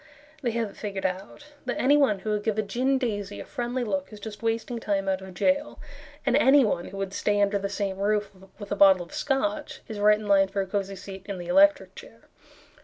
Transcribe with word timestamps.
They 0.41 0.49
have 0.57 0.71
it 0.71 0.75
figured 0.77 1.05
out 1.05 1.53
That 1.65 1.79
anyone 1.79 2.17
who 2.21 2.31
would 2.31 2.41
give 2.43 2.57
a 2.57 2.63
gin 2.63 2.97
daisy 2.97 3.39
a 3.39 3.45
friendly 3.45 3.83
look 3.83 4.11
Is 4.11 4.19
just 4.19 4.41
wasting 4.41 4.79
time 4.79 5.07
out 5.07 5.21
of 5.21 5.35
jail, 5.35 5.79
And 6.25 6.35
anyone 6.35 6.85
who 6.85 6.97
would 6.97 7.13
stay 7.13 7.39
under 7.39 7.59
the 7.59 7.69
same 7.69 7.99
roof 7.99 8.31
With 8.57 8.71
a 8.71 8.75
bottle 8.75 9.03
of 9.05 9.13
Scotch 9.13 9.81
Is 9.87 9.99
right 9.99 10.17
in 10.17 10.27
line 10.27 10.47
for 10.47 10.59
a 10.61 10.65
cozy 10.65 10.95
seat 10.95 11.25
in 11.27 11.37
the 11.37 11.49
electric 11.49 11.93
chair. 11.93 12.21